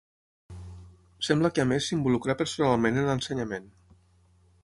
[1.27, 3.71] Sembla que a més s'involucrà personalment en l'ensenyament.